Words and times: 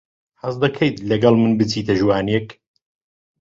حەز 0.43 0.55
دەکەیت 0.63 0.95
لەگەڵ 1.09 1.35
من 1.41 1.51
بچیتە 1.59 1.93
ژوانێک؟ 1.99 2.47